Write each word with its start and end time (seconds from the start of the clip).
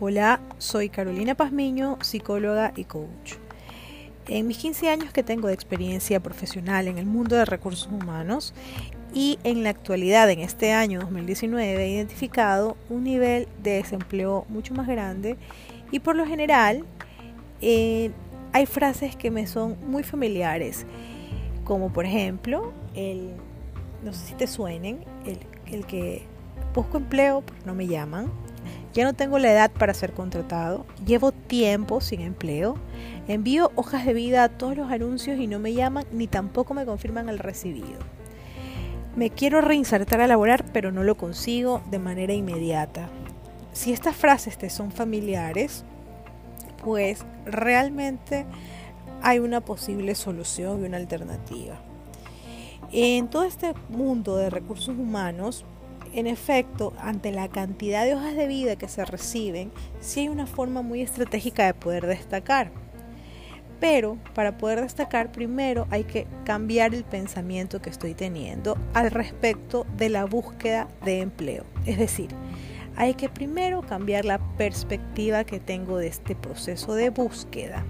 Hola, 0.00 0.40
soy 0.56 0.88
Carolina 0.88 1.34
Pazmiño, 1.34 1.98
psicóloga 2.00 2.72
y 2.74 2.84
coach. 2.84 3.34
En 4.28 4.46
mis 4.46 4.56
15 4.56 4.88
años 4.88 5.12
que 5.12 5.22
tengo 5.22 5.48
de 5.48 5.54
experiencia 5.54 6.20
profesional 6.20 6.88
en 6.88 6.96
el 6.96 7.04
mundo 7.04 7.36
de 7.36 7.44
recursos 7.44 7.86
humanos 7.92 8.54
y 9.12 9.38
en 9.44 9.62
la 9.62 9.68
actualidad, 9.68 10.30
en 10.30 10.38
este 10.38 10.72
año 10.72 11.00
2019, 11.00 11.84
he 11.84 11.90
identificado 11.90 12.78
un 12.88 13.04
nivel 13.04 13.46
de 13.62 13.72
desempleo 13.72 14.46
mucho 14.48 14.72
más 14.72 14.88
grande 14.88 15.36
y 15.90 16.00
por 16.00 16.16
lo 16.16 16.24
general 16.24 16.86
eh, 17.60 18.10
hay 18.54 18.64
frases 18.64 19.16
que 19.16 19.30
me 19.30 19.46
son 19.46 19.76
muy 19.86 20.02
familiares, 20.02 20.86
como 21.64 21.92
por 21.92 22.06
ejemplo, 22.06 22.72
el, 22.94 23.34
no 24.02 24.12
sé 24.12 24.28
si 24.28 24.34
te 24.34 24.46
suenen, 24.46 25.04
el, 25.26 25.38
el 25.66 25.86
que 25.86 26.22
busco 26.74 26.96
empleo, 26.96 27.42
pero 27.46 27.58
no 27.66 27.74
me 27.74 27.86
llaman 27.86 28.30
ya 28.92 29.04
no 29.04 29.14
tengo 29.14 29.38
la 29.38 29.50
edad 29.50 29.70
para 29.70 29.94
ser 29.94 30.12
contratado. 30.12 30.84
Llevo 31.04 31.32
tiempo 31.32 32.00
sin 32.00 32.20
empleo. 32.20 32.76
Envío 33.26 33.72
hojas 33.74 34.04
de 34.04 34.12
vida 34.12 34.44
a 34.44 34.48
todos 34.50 34.76
los 34.76 34.90
anuncios 34.90 35.38
y 35.38 35.46
no 35.46 35.58
me 35.58 35.72
llaman 35.72 36.04
ni 36.12 36.26
tampoco 36.26 36.74
me 36.74 36.84
confirman 36.84 37.28
el 37.28 37.38
recibido. 37.38 37.98
Me 39.16 39.30
quiero 39.30 39.60
reinsertar 39.60 40.20
a 40.20 40.26
laborar, 40.26 40.64
pero 40.72 40.92
no 40.92 41.04
lo 41.04 41.16
consigo 41.16 41.82
de 41.90 41.98
manera 41.98 42.32
inmediata. 42.32 43.08
Si 43.72 43.92
estas 43.92 44.16
frases 44.16 44.58
te 44.58 44.68
son 44.68 44.90
familiares, 44.90 45.84
pues 46.82 47.24
realmente 47.46 48.44
hay 49.22 49.38
una 49.38 49.62
posible 49.62 50.14
solución 50.14 50.82
y 50.82 50.86
una 50.86 50.98
alternativa. 50.98 51.76
En 52.94 53.28
todo 53.28 53.44
este 53.44 53.72
mundo 53.88 54.36
de 54.36 54.50
recursos 54.50 54.90
humanos, 54.90 55.64
en 56.12 56.26
efecto, 56.26 56.92
ante 56.98 57.32
la 57.32 57.48
cantidad 57.48 58.04
de 58.04 58.14
hojas 58.14 58.36
de 58.36 58.46
vida 58.46 58.76
que 58.76 58.86
se 58.86 59.02
reciben, 59.06 59.72
sí 60.00 60.20
hay 60.20 60.28
una 60.28 60.46
forma 60.46 60.82
muy 60.82 61.00
estratégica 61.00 61.64
de 61.64 61.72
poder 61.72 62.06
destacar. 62.06 62.70
Pero 63.80 64.18
para 64.34 64.58
poder 64.58 64.82
destacar, 64.82 65.32
primero 65.32 65.86
hay 65.90 66.04
que 66.04 66.26
cambiar 66.44 66.94
el 66.94 67.04
pensamiento 67.04 67.80
que 67.80 67.88
estoy 67.88 68.12
teniendo 68.12 68.76
al 68.92 69.10
respecto 69.10 69.86
de 69.96 70.10
la 70.10 70.26
búsqueda 70.26 70.86
de 71.02 71.20
empleo. 71.20 71.64
Es 71.86 71.98
decir, 71.98 72.28
hay 72.94 73.14
que 73.14 73.30
primero 73.30 73.80
cambiar 73.80 74.26
la 74.26 74.38
perspectiva 74.58 75.44
que 75.44 75.60
tengo 75.60 75.96
de 75.96 76.08
este 76.08 76.36
proceso 76.36 76.94
de 76.94 77.08
búsqueda. 77.08 77.86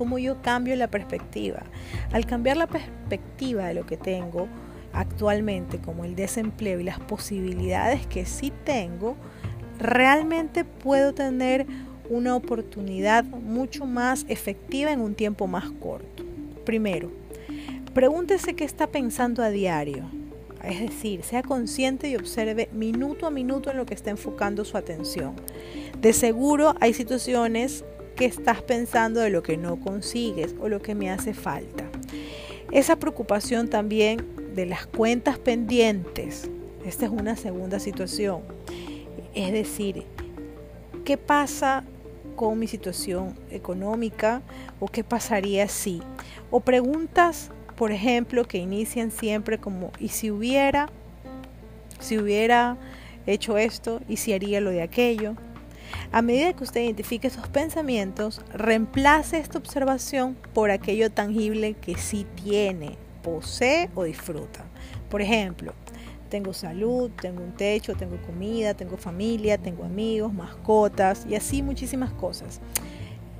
¿Cómo 0.00 0.18
yo 0.18 0.40
cambio 0.40 0.74
la 0.76 0.88
perspectiva? 0.88 1.62
Al 2.10 2.24
cambiar 2.24 2.56
la 2.56 2.66
perspectiva 2.66 3.66
de 3.66 3.74
lo 3.74 3.84
que 3.84 3.98
tengo, 3.98 4.48
actualmente 4.94 5.78
como 5.78 6.06
el 6.06 6.16
desempleo 6.16 6.80
y 6.80 6.84
las 6.84 6.98
posibilidades 6.98 8.06
que 8.06 8.24
sí 8.24 8.50
tengo, 8.64 9.14
realmente 9.78 10.64
puedo 10.64 11.12
tener 11.12 11.66
una 12.08 12.34
oportunidad 12.34 13.24
mucho 13.24 13.84
más 13.84 14.24
efectiva 14.30 14.90
en 14.90 15.02
un 15.02 15.14
tiempo 15.14 15.46
más 15.46 15.70
corto. 15.70 16.24
Primero, 16.64 17.12
pregúntese 17.92 18.54
qué 18.54 18.64
está 18.64 18.86
pensando 18.86 19.42
a 19.42 19.50
diario. 19.50 20.04
Es 20.64 20.80
decir, 20.80 21.24
sea 21.24 21.42
consciente 21.42 22.08
y 22.08 22.16
observe 22.16 22.70
minuto 22.72 23.26
a 23.26 23.30
minuto 23.30 23.70
en 23.70 23.76
lo 23.76 23.84
que 23.84 23.92
está 23.92 24.08
enfocando 24.08 24.64
su 24.64 24.78
atención. 24.78 25.34
De 26.00 26.14
seguro 26.14 26.74
hay 26.80 26.94
situaciones 26.94 27.84
estás 28.26 28.62
pensando 28.62 29.20
de 29.20 29.30
lo 29.30 29.42
que 29.42 29.56
no 29.56 29.80
consigues 29.80 30.54
o 30.60 30.68
lo 30.68 30.80
que 30.80 30.94
me 30.94 31.10
hace 31.10 31.34
falta. 31.34 31.84
Esa 32.70 32.96
preocupación 32.96 33.68
también 33.68 34.24
de 34.54 34.66
las 34.66 34.86
cuentas 34.86 35.38
pendientes. 35.38 36.48
Esta 36.84 37.06
es 37.06 37.10
una 37.10 37.36
segunda 37.36 37.80
situación. 37.80 38.42
Es 39.34 39.52
decir, 39.52 40.04
¿qué 41.04 41.16
pasa 41.16 41.84
con 42.36 42.58
mi 42.58 42.66
situación 42.66 43.34
económica 43.50 44.42
o 44.78 44.86
qué 44.86 45.04
pasaría 45.04 45.68
si? 45.68 46.00
O 46.50 46.60
preguntas, 46.60 47.50
por 47.76 47.92
ejemplo, 47.92 48.46
que 48.46 48.58
inician 48.58 49.10
siempre 49.10 49.58
como 49.58 49.92
¿y 49.98 50.08
si 50.08 50.30
hubiera? 50.30 50.88
Si 51.98 52.18
hubiera 52.18 52.76
hecho 53.26 53.58
esto 53.58 54.00
y 54.08 54.16
si 54.16 54.32
haría 54.32 54.60
lo 54.60 54.70
de 54.70 54.82
aquello. 54.82 55.34
A 56.12 56.22
medida 56.22 56.52
que 56.52 56.64
usted 56.64 56.82
identifique 56.82 57.28
esos 57.28 57.48
pensamientos, 57.48 58.40
reemplace 58.52 59.38
esta 59.38 59.58
observación 59.58 60.36
por 60.54 60.70
aquello 60.70 61.10
tangible 61.10 61.74
que 61.74 61.96
sí 61.96 62.26
tiene 62.42 62.96
posee 63.22 63.90
o 63.94 64.04
disfruta. 64.04 64.64
Por 65.08 65.22
ejemplo, 65.22 65.74
tengo 66.28 66.52
salud, 66.52 67.10
tengo 67.20 67.42
un 67.42 67.52
techo, 67.52 67.94
tengo 67.94 68.16
comida, 68.22 68.74
tengo 68.74 68.96
familia, 68.96 69.58
tengo 69.58 69.84
amigos, 69.84 70.32
mascotas 70.32 71.26
y 71.28 71.34
así 71.34 71.62
muchísimas 71.62 72.12
cosas. 72.12 72.60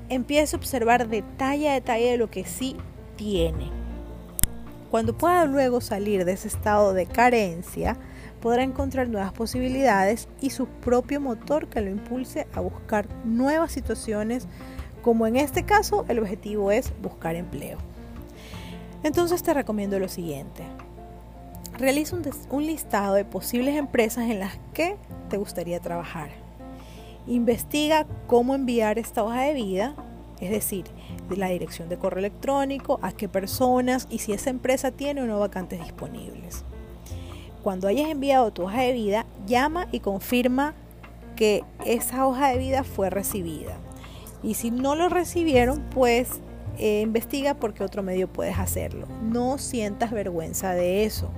Empieza 0.08 0.56
a 0.56 0.58
observar 0.58 1.08
detalle 1.08 1.68
a 1.68 1.74
detalle 1.74 2.10
de 2.10 2.18
lo 2.18 2.30
que 2.30 2.44
sí 2.44 2.76
tiene. 3.16 3.70
Cuando 4.90 5.16
pueda 5.16 5.44
luego 5.44 5.80
salir 5.80 6.24
de 6.24 6.32
ese 6.32 6.48
estado 6.48 6.92
de 6.94 7.06
carencia, 7.06 7.96
podrá 8.40 8.62
encontrar 8.62 9.08
nuevas 9.08 9.32
posibilidades 9.32 10.28
y 10.40 10.50
su 10.50 10.66
propio 10.66 11.20
motor 11.20 11.68
que 11.68 11.80
lo 11.80 11.90
impulse 11.90 12.46
a 12.54 12.60
buscar 12.60 13.06
nuevas 13.24 13.72
situaciones, 13.72 14.46
como 15.02 15.26
en 15.26 15.36
este 15.36 15.64
caso 15.64 16.04
el 16.08 16.18
objetivo 16.18 16.72
es 16.72 16.92
buscar 17.02 17.34
empleo. 17.36 17.78
Entonces 19.02 19.42
te 19.42 19.54
recomiendo 19.54 19.98
lo 19.98 20.08
siguiente. 20.08 20.64
Realiza 21.78 22.16
un, 22.50 22.66
listado 22.66 23.14
de 23.14 23.24
posibles 23.24 23.76
empresas 23.76 24.28
en 24.28 24.40
las 24.40 24.58
que 24.74 24.96
te 25.30 25.38
gustaría 25.38 25.80
trabajar. 25.80 26.28
Investiga 27.26 28.06
cómo 28.26 28.54
enviar 28.54 28.98
esta 28.98 29.24
hoja 29.24 29.42
de 29.42 29.54
vida, 29.54 29.94
es 30.40 30.50
decir, 30.50 30.84
de 31.30 31.36
la 31.36 31.48
dirección 31.48 31.88
de 31.88 31.96
correo 31.96 32.18
electrónico, 32.18 32.98
a 33.02 33.12
qué 33.12 33.28
personas 33.28 34.06
y 34.10 34.18
si 34.18 34.32
esa 34.32 34.50
empresa 34.50 34.90
tiene 34.90 35.22
o 35.22 35.26
no 35.26 35.38
vacantes 35.38 35.80
disponibles. 35.80 36.64
Cuando 37.62 37.88
hayas 37.88 38.10
enviado 38.10 38.50
tu 38.52 38.62
hoja 38.62 38.82
de 38.82 38.92
vida, 38.92 39.26
llama 39.46 39.86
y 39.92 40.00
confirma 40.00 40.74
que 41.36 41.62
esa 41.84 42.26
hoja 42.26 42.48
de 42.48 42.58
vida 42.58 42.84
fue 42.84 43.10
recibida. 43.10 43.76
Y 44.42 44.54
si 44.54 44.70
no 44.70 44.94
lo 44.94 45.08
recibieron, 45.08 45.82
pues 45.90 46.40
eh, 46.78 47.02
investiga 47.02 47.54
por 47.54 47.74
qué 47.74 47.84
otro 47.84 48.02
medio 48.02 48.28
puedes 48.28 48.58
hacerlo. 48.58 49.06
No 49.22 49.58
sientas 49.58 50.10
vergüenza 50.10 50.72
de 50.72 51.04
eso. 51.04 51.30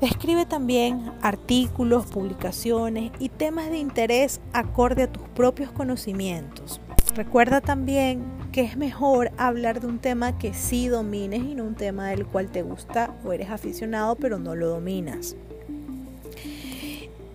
Escribe 0.00 0.46
también 0.46 1.12
artículos, 1.20 2.06
publicaciones 2.06 3.12
y 3.18 3.28
temas 3.28 3.68
de 3.68 3.78
interés 3.78 4.40
acorde 4.52 5.02
a 5.02 5.12
tus 5.12 5.24
propios 5.30 5.70
conocimientos. 5.72 6.80
Recuerda 7.14 7.60
también 7.60 8.22
que 8.52 8.62
es 8.62 8.76
mejor 8.76 9.30
hablar 9.36 9.80
de 9.80 9.86
un 9.86 9.98
tema 9.98 10.38
que 10.38 10.54
sí 10.54 10.88
domines 10.88 11.42
y 11.42 11.54
no 11.54 11.64
un 11.64 11.74
tema 11.74 12.08
del 12.08 12.26
cual 12.26 12.48
te 12.48 12.62
gusta 12.62 13.14
o 13.24 13.32
eres 13.32 13.50
aficionado 13.50 14.16
pero 14.16 14.38
no 14.38 14.54
lo 14.56 14.68
dominas. 14.68 15.36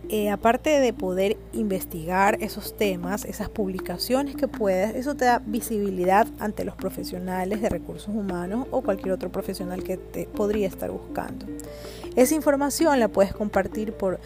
Eh, 0.08 0.30
aparte 0.30 0.70
de 0.70 0.94
poder 0.94 1.36
investigar 1.52 2.38
esos 2.40 2.78
temas, 2.78 3.26
esas 3.26 3.50
publicaciones 3.50 4.36
que 4.36 4.48
puedes, 4.48 4.94
eso 4.96 5.16
te 5.16 5.26
da 5.26 5.42
visibilidad 5.44 6.28
ante 6.38 6.64
los 6.64 6.76
profesionales 6.76 7.60
de 7.60 7.70
recursos 7.70 8.14
humanos 8.14 8.68
o 8.70 8.82
cualquier 8.82 9.14
otro 9.14 9.32
profesional 9.32 9.84
que 9.84 9.98
te 9.98 10.28
podría 10.28 10.68
estar 10.68 10.92
buscando. 10.92 11.48
Esa 12.16 12.36
información 12.36 13.00
la 13.00 13.08
puedes 13.08 13.34
compartir 13.34 13.94
por 13.94 14.20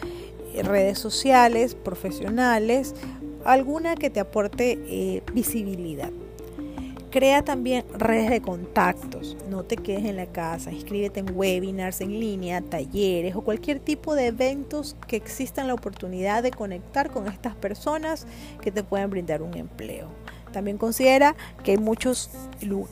eh, 0.53 0.63
redes 0.63 0.99
sociales, 0.99 1.75
profesionales, 1.75 2.93
alguna 3.45 3.95
que 3.95 4.09
te 4.09 4.19
aporte 4.19 4.77
eh, 4.85 5.23
visibilidad. 5.33 6.11
Crea 7.11 7.43
también 7.43 7.85
redes 7.97 8.29
de 8.29 8.39
contactos. 8.39 9.35
No 9.49 9.63
te 9.63 9.77
quedes 9.77 10.05
en 10.05 10.15
la 10.15 10.27
casa. 10.27 10.71
Inscríbete 10.71 11.21
en 11.21 11.35
webinars 11.35 12.01
en 12.01 12.19
línea, 12.19 12.61
talleres 12.61 13.35
o 13.35 13.41
cualquier 13.41 13.79
tipo 13.79 14.13
de 14.13 14.27
eventos 14.27 14.95
que 15.07 15.15
existan 15.15 15.67
la 15.67 15.73
oportunidad 15.73 16.43
de 16.43 16.51
conectar 16.51 17.09
con 17.09 17.27
estas 17.27 17.55
personas 17.55 18.27
que 18.61 18.71
te 18.71 18.83
pueden 18.83 19.09
brindar 19.09 19.41
un 19.41 19.55
empleo. 19.57 20.07
También 20.51 20.77
considera 20.77 21.35
que 21.63 21.71
hay 21.71 21.77
muchos, 21.77 22.29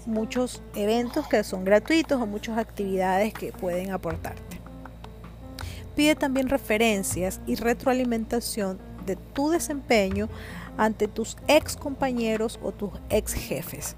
muchos 0.08 0.64
eventos 0.76 1.28
que 1.28 1.44
son 1.44 1.64
gratuitos 1.64 2.20
o 2.20 2.26
muchas 2.26 2.58
actividades 2.58 3.34
que 3.34 3.52
pueden 3.52 3.92
aportarte. 3.92 4.58
Pide 5.96 6.16
también 6.16 6.50
referencias 6.50 7.40
y 7.48 7.56
retroalimentación 7.56 8.80
de 9.08 9.16
tu 9.16 9.50
desempeño 9.50 10.30
ante 10.78 11.08
tus 11.08 11.36
ex 11.48 11.76
compañeros 11.76 12.60
o 12.62 12.72
tus 12.72 12.92
ex 13.10 13.34
jefes. 13.34 13.96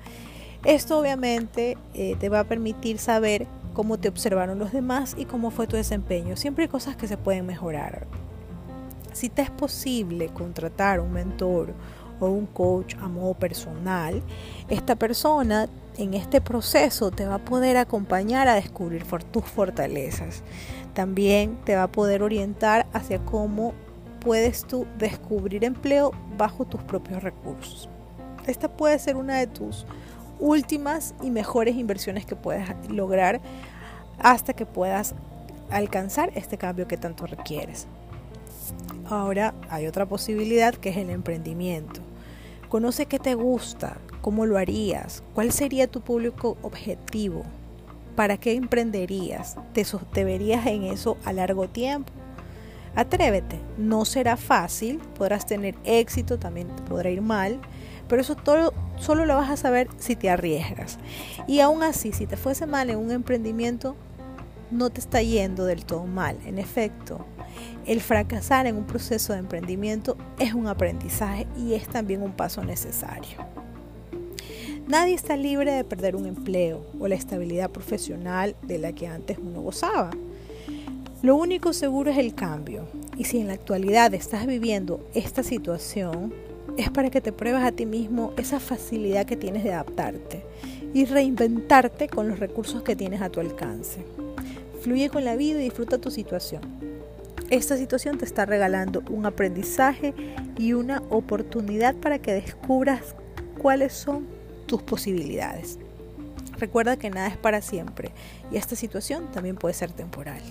Esto 0.64 0.98
obviamente 0.98 1.78
eh, 1.94 2.16
te 2.20 2.30
va 2.30 2.42
a 2.42 2.44
permitir 2.46 3.00
saber 3.00 3.48
cómo 3.74 3.98
te 3.98 4.10
observaron 4.10 4.60
los 4.60 4.72
demás 4.72 5.16
y 5.18 5.26
cómo 5.26 5.52
fue 5.52 5.68
tu 5.68 5.76
desempeño. 5.76 6.36
Siempre 6.36 6.64
hay 6.66 6.70
cosas 6.70 6.96
que 6.96 7.08
se 7.08 7.18
pueden 7.18 7.46
mejorar. 7.46 8.08
Si 9.14 9.30
te 9.30 9.42
es 9.42 9.50
posible 9.50 10.30
contratar 10.30 11.00
un 11.00 11.12
mentor 11.12 11.74
o 12.20 12.28
un 12.28 12.46
coach 12.46 12.96
a 13.02 13.08
modo 13.08 13.34
personal, 13.34 14.22
esta 14.68 14.96
persona 14.96 15.68
en 15.98 16.14
este 16.14 16.42
proceso 16.42 17.12
te 17.12 17.26
va 17.26 17.36
a 17.36 17.46
poder 17.46 17.78
acompañar 17.78 18.48
a 18.48 18.56
descubrir 18.56 19.06
tus 19.32 19.44
fortalezas. 19.46 20.44
También 20.94 21.58
te 21.66 21.76
va 21.76 21.84
a 21.84 21.92
poder 21.92 22.24
orientar 22.24 22.88
hacia 22.94 23.20
cómo 23.20 23.74
puedes 24.20 24.66
tú 24.66 24.86
descubrir 24.98 25.64
empleo 25.64 26.12
bajo 26.38 26.66
tus 26.66 26.82
propios 26.84 27.24
recursos. 27.24 27.90
Esta 28.48 28.68
puede 28.70 29.00
ser 29.00 29.16
una 29.16 29.38
de 29.38 29.48
tus 29.48 29.86
últimas 30.40 31.14
y 31.22 31.30
mejores 31.30 31.76
inversiones 31.76 32.26
que 32.26 32.36
puedas 32.36 32.70
lograr 32.90 33.42
hasta 34.20 34.54
que 34.54 34.66
puedas 34.66 35.16
alcanzar 35.70 36.32
este 36.36 36.58
cambio 36.58 36.88
que 36.88 36.98
tanto 36.98 37.26
requieres. 37.26 37.88
Ahora 39.10 39.54
hay 39.70 39.88
otra 39.88 40.06
posibilidad 40.06 40.74
que 40.74 40.90
es 40.90 40.98
el 40.98 41.10
emprendimiento. 41.10 42.02
Conoce 42.70 43.08
qué 43.08 43.18
te 43.20 43.34
gusta, 43.34 43.98
cómo 44.22 44.46
lo 44.46 44.58
harías, 44.58 45.24
cuál 45.34 45.52
sería 45.52 45.88
tu 45.88 46.02
público 46.02 46.58
objetivo, 46.62 47.44
para 48.16 48.38
qué 48.38 48.54
emprenderías, 48.54 49.56
te 49.74 49.84
sostenerías 49.86 50.66
en 50.68 50.84
eso 50.84 51.18
a 51.26 51.34
largo 51.34 51.68
tiempo. 51.68 52.12
Atrévete, 52.96 53.60
no 53.78 54.06
será 54.06 54.38
fácil, 54.38 55.00
podrás 55.18 55.46
tener 55.46 55.76
éxito, 55.84 56.40
también 56.40 56.68
te 56.76 56.84
podrá 56.84 57.10
ir 57.10 57.22
mal, 57.22 57.60
pero 58.08 58.22
eso 58.22 58.36
todo, 58.36 58.74
solo 58.98 59.26
lo 59.26 59.36
vas 59.36 59.50
a 59.50 59.58
saber 59.58 59.88
si 59.98 60.16
te 60.16 60.30
arriesgas. 60.30 60.98
Y 61.48 61.60
aún 61.60 61.84
así, 61.84 62.12
si 62.12 62.26
te 62.26 62.38
fuese 62.38 62.66
mal 62.66 62.90
en 62.90 62.98
un 62.98 63.12
emprendimiento, 63.12 63.96
no 64.72 64.90
te 64.90 65.00
está 65.00 65.22
yendo 65.22 65.66
del 65.66 65.86
todo 65.86 66.06
mal. 66.06 66.38
En 66.46 66.58
efecto, 66.58 67.26
el 67.86 68.02
fracasar 68.02 68.68
en 68.68 68.76
un 68.76 68.86
proceso 68.86 69.34
de 69.34 69.40
emprendimiento 69.40 70.18
es 70.38 70.54
un 70.54 70.68
aprendizaje 70.68 71.48
y 71.58 71.74
es 71.74 71.88
también 71.88 72.22
un 72.22 72.34
paso 72.34 72.64
necesario. 72.64 73.38
Nadie 74.88 75.14
está 75.14 75.38
libre 75.38 75.72
de 75.72 75.84
perder 75.84 76.16
un 76.16 76.26
empleo 76.26 76.84
o 77.00 77.08
la 77.08 77.14
estabilidad 77.14 77.70
profesional 77.70 78.56
de 78.64 78.80
la 78.80 78.92
que 78.92 79.08
antes 79.08 79.38
uno 79.38 79.62
gozaba. 79.62 80.10
Lo 81.22 81.36
único 81.36 81.74
seguro 81.74 82.12
es 82.12 82.18
el 82.18 82.34
cambio. 82.34 82.88
Y 83.18 83.26
si 83.26 83.40
en 83.40 83.48
la 83.48 83.54
actualidad 83.54 84.14
estás 84.14 84.48
viviendo 84.48 85.06
esta 85.14 85.44
situación, 85.44 86.34
es 86.78 86.90
para 86.90 87.10
que 87.10 87.20
te 87.20 87.34
pruebas 87.34 87.66
a 87.66 87.74
ti 87.74 87.86
mismo 87.86 88.32
esa 88.38 88.62
facilidad 88.62 89.26
que 89.26 89.36
tienes 89.36 89.66
de 89.66 89.74
adaptarte 89.74 90.46
y 90.94 91.04
reinventarte 91.04 92.08
con 92.08 92.30
los 92.30 92.40
recursos 92.40 92.84
que 92.84 92.96
tienes 92.96 93.22
a 93.22 93.30
tu 93.30 93.42
alcance. 93.42 94.06
Fluye 94.80 95.10
con 95.10 95.26
la 95.26 95.36
vida 95.36 95.60
y 95.60 95.66
disfruta 95.66 95.98
tu 95.98 96.10
situación. 96.10 96.62
Esta 97.50 97.76
situación 97.76 98.18
te 98.18 98.24
está 98.24 98.46
regalando 98.46 99.04
un 99.10 99.26
aprendizaje 99.26 100.14
y 100.58 100.72
una 100.72 101.04
oportunidad 101.10 101.96
para 101.96 102.20
que 102.20 102.32
descubras 102.32 103.14
cuáles 103.58 103.92
son 103.92 104.26
tus 104.68 104.82
posibilidades. 104.84 105.80
Recuerda 106.60 106.96
que 106.96 107.10
nada 107.10 107.28
es 107.28 107.38
para 107.38 107.62
siempre 107.62 108.12
y 108.54 108.56
esta 108.56 108.78
situación 108.78 109.30
también 109.34 109.58
puede 109.58 109.74
ser 109.74 109.92
temporal. 109.92 110.42